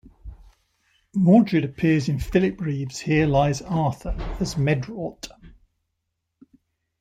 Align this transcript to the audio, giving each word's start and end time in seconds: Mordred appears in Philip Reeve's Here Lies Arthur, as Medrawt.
Mordred 1.13 1.63
appears 1.63 2.09
in 2.09 2.17
Philip 2.17 2.59
Reeve's 2.59 3.01
Here 3.01 3.27
Lies 3.27 3.61
Arthur, 3.61 4.15
as 4.39 4.55
Medrawt. 4.55 5.29